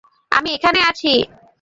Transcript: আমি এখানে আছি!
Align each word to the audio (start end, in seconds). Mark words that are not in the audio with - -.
আমি 0.31 0.49
এখানে 0.57 0.79
আছি! 0.89 1.11